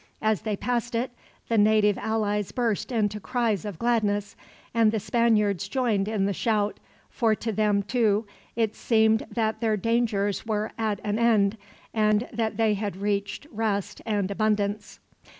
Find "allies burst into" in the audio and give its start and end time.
1.99-3.19